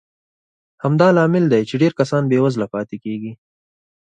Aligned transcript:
همدا 0.83 1.07
لامل 1.15 1.43
دی 1.51 1.61
چې 1.69 1.75
ډېر 1.81 1.93
کسان 1.99 2.23
بېوزله 2.31 2.67
پاتې 2.73 2.95
کېږي. 3.03 3.31